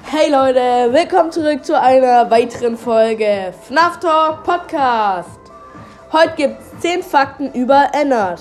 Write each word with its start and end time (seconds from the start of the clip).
Hey 0.00 0.30
Leute, 0.30 0.92
willkommen 0.92 1.30
zurück 1.30 1.64
zu 1.64 1.78
einer 1.78 2.30
weiteren 2.30 2.78
Folge 2.78 3.52
FNAF 3.62 4.00
Talk 4.00 4.42
Podcast. 4.42 5.38
Heute 6.10 6.32
gibt 6.36 6.60
es 6.60 6.80
10 6.80 7.02
Fakten 7.02 7.52
über 7.52 7.88
Ennard. 7.92 8.40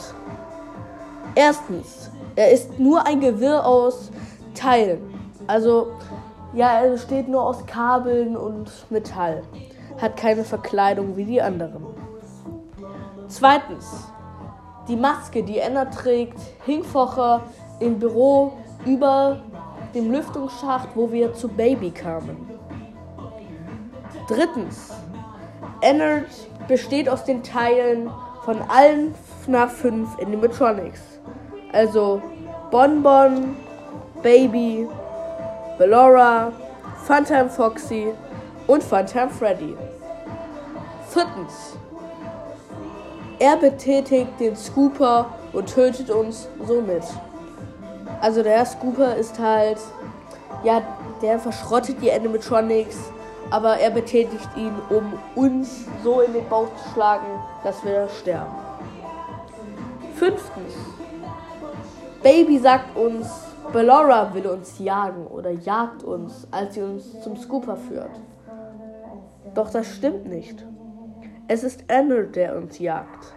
Erstens, 1.35 2.09
er 2.37 2.51
ist 2.51 2.79
nur 2.79 3.05
ein 3.05 3.19
Gewirr 3.19 3.65
aus 3.65 4.11
Teilen. 4.55 5.01
Also, 5.47 5.91
ja, 6.53 6.81
er 6.81 6.91
besteht 6.91 7.27
nur 7.27 7.43
aus 7.43 7.65
Kabeln 7.65 8.37
und 8.37 8.71
Metall. 8.89 9.43
Hat 10.01 10.15
keine 10.15 10.45
Verkleidung 10.45 11.17
wie 11.17 11.25
die 11.25 11.41
anderen. 11.41 11.85
Zweitens, 13.27 14.07
die 14.87 14.95
Maske, 14.95 15.43
die 15.43 15.59
Ennard 15.59 15.93
trägt, 15.93 16.39
hing 16.65 16.83
vorher 16.83 17.41
im 17.79 17.99
Büro 17.99 18.53
über 18.85 19.41
dem 19.93 20.11
Lüftungsschacht, 20.11 20.89
wo 20.95 21.11
wir 21.11 21.33
zu 21.33 21.47
Baby 21.47 21.91
kamen. 21.91 22.49
Drittens, 24.27 24.93
Ennard 25.81 26.27
besteht 26.67 27.09
aus 27.09 27.25
den 27.25 27.43
Teilen 27.43 28.09
von 28.43 28.57
allen 28.69 29.13
FNAF 29.43 29.73
5 29.77 30.19
Animatronics. 30.19 31.01
Also 31.73 32.21
Bonbon, 32.69 33.55
Baby, 34.21 34.87
Bellora, 35.77 36.51
Funtime 37.05 37.49
Foxy 37.49 38.13
und 38.67 38.83
Funtime 38.83 39.29
Freddy. 39.29 39.75
Viertens, 41.09 41.77
er 43.39 43.57
betätigt 43.57 44.39
den 44.39 44.55
Scooper 44.55 45.25
und 45.51 45.73
tötet 45.73 46.09
uns 46.09 46.47
somit. 46.65 47.03
Also 48.21 48.43
der 48.43 48.63
Scooper 48.65 49.15
ist 49.15 49.39
halt, 49.39 49.79
ja, 50.63 50.81
der 51.23 51.39
verschrottet 51.39 51.97
die 52.01 52.11
Animatronics, 52.11 53.11
aber 53.49 53.77
er 53.77 53.89
betätigt 53.89 54.47
ihn, 54.55 54.73
um 54.89 55.13
uns 55.35 55.85
so 56.03 56.21
in 56.21 56.33
den 56.33 56.47
Bauch 56.47 56.69
zu 56.75 56.89
schlagen, 56.93 57.25
dass 57.63 57.83
wir 57.83 58.07
sterben. 58.09 58.53
Fünftens. 60.15 60.75
Baby 62.21 62.59
sagt 62.59 62.95
uns, 62.95 63.27
Bellora 63.73 64.31
will 64.35 64.45
uns 64.45 64.77
jagen 64.77 65.25
oder 65.25 65.49
jagt 65.49 66.03
uns, 66.03 66.47
als 66.51 66.75
sie 66.75 66.83
uns 66.83 67.21
zum 67.21 67.35
Scooper 67.35 67.75
führt. 67.75 68.11
Doch 69.55 69.71
das 69.71 69.95
stimmt 69.95 70.27
nicht. 70.27 70.63
Es 71.47 71.63
ist 71.63 71.83
Anna, 71.89 72.21
der 72.21 72.55
uns 72.55 72.77
jagt. 72.77 73.33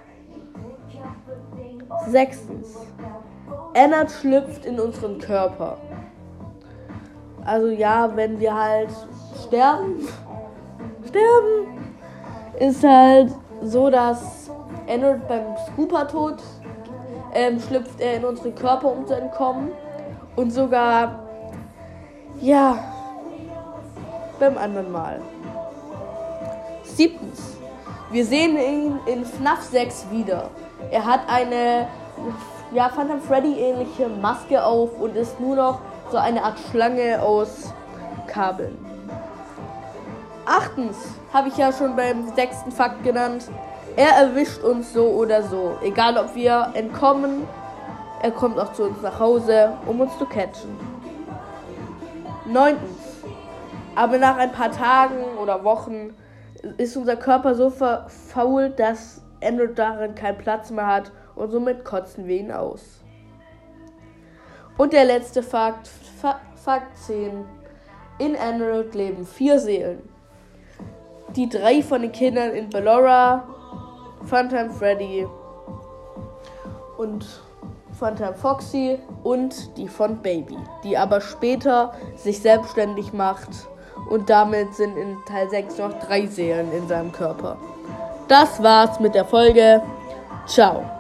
Sechstens. 2.09 2.77
Ennard 3.75 4.11
schlüpft 4.11 4.65
in 4.65 4.79
unseren 4.79 5.19
Körper. 5.19 5.79
Also 7.45 7.69
ja, 7.69 8.11
wenn 8.15 8.39
wir 8.39 8.55
halt 8.55 8.91
sterben, 9.47 10.09
sterben, 11.07 11.93
ist 12.59 12.83
halt 12.83 13.33
so, 13.63 13.91
dass 13.91 14.51
Ennard 14.87 15.27
beim 15.29 15.57
Scooper-Tod 15.73 16.37
ähm, 17.35 17.61
schlüpft 17.61 18.01
er 18.01 18.17
in 18.17 18.25
unsere 18.25 18.53
Körper, 18.53 18.93
um 18.93 19.07
zu 19.07 19.15
entkommen. 19.15 19.73
Und 20.37 20.51
sogar, 20.51 21.21
ja, 22.41 22.79
beim 24.39 24.57
anderen 24.59 24.91
Mal. 24.91 25.21
Siebtens. 26.83 27.57
Wir 28.11 28.25
sehen 28.25 28.57
ihn 28.57 28.99
in 29.07 29.25
FNAF 29.25 29.63
6 29.63 30.07
wieder. 30.11 30.51
Er 30.91 31.05
hat 31.05 31.21
eine 31.29 31.89
ja, 32.73 32.89
Phantom 32.89 33.21
Freddy 33.21 33.59
ähnliche 33.59 34.09
Maske 34.09 34.65
auf 34.65 34.99
und 34.99 35.17
ist 35.17 35.39
nur 35.41 35.57
noch 35.57 35.81
so 36.11 36.17
eine 36.17 36.43
Art 36.43 36.59
Schlange 36.71 37.23
aus 37.23 37.73
Kabeln. 38.27 38.77
Achtens 40.47 40.97
habe 41.33 41.49
ich 41.49 41.57
ja 41.57 41.73
schon 41.73 41.97
beim 41.97 42.29
sechsten 42.35 42.71
Fakt 42.71 43.03
genannt. 43.03 43.49
Er 43.97 44.11
erwischt 44.11 44.63
uns 44.63 44.93
so 44.93 45.07
oder 45.07 45.43
so. 45.43 45.79
Egal 45.83 46.19
ob 46.19 46.35
wir 46.35 46.71
entkommen, 46.75 47.47
er 48.23 48.31
kommt 48.31 48.59
auch 48.59 48.73
zu 48.73 48.85
uns 48.85 49.01
nach 49.03 49.19
Hause, 49.19 49.73
um 49.87 50.01
uns 50.01 50.17
zu 50.19 50.27
catchen. 50.27 50.77
Neuntens. 52.47 52.99
Aber 53.95 54.19
nach 54.19 54.37
ein 54.37 54.53
paar 54.53 54.73
Tagen 54.73 55.39
oder 55.41 55.63
Wochen 55.65 56.15
ist 56.77 56.97
unser 56.97 57.17
Körper 57.17 57.55
so 57.55 57.71
verfault, 57.71 58.79
dass 58.79 59.23
Endo 59.41 59.67
darin 59.67 60.15
keinen 60.15 60.39
Platz 60.39 60.71
mehr 60.71 60.87
hat 60.87 61.13
und 61.37 61.51
somit 61.51 61.85
kotzen 61.85 62.27
wir 62.27 62.37
ihn 62.37 62.53
aus. 62.53 63.01
Und 64.77 64.93
der 64.93 65.05
letzte 65.05 65.43
Fakt, 65.43 65.89
Fa 65.89 66.41
Fakt 66.57 66.97
10. 66.99 67.45
In 68.19 68.35
Emerald 68.35 68.95
leben 68.95 69.27
vier 69.27 69.59
Seelen. 69.59 70.09
Die 71.37 71.49
drei 71.49 71.83
von 71.83 72.03
den 72.03 72.13
Kindern 72.13 72.51
in 72.53 72.71
Bellora, 72.71 73.45
Funtime 74.25 74.71
Freddy 74.71 75.27
und 76.97 77.27
Funtime 77.99 78.35
Foxy 78.35 78.99
und 79.23 79.77
die 79.77 79.89
von 79.89 80.23
Baby, 80.23 80.57
die 80.83 80.97
aber 80.97 81.21
später 81.21 81.93
sich 82.17 82.41
selbstständig 82.41 83.13
macht 83.13 83.51
und 84.11 84.31
damit 84.31 84.75
sind 84.75 84.97
in 84.97 85.17
Teil 85.27 85.49
6 85.49 85.79
noch 85.79 85.99
drei 86.01 86.27
Seelen 86.27 86.73
in 86.73 86.87
seinem 86.89 87.13
Körper. 87.13 87.57
Das 88.29 88.63
war's 88.63 89.01
mit 89.01 89.15
der 89.15 89.25
Folge. 89.25 89.83
Ciao. 90.47 90.94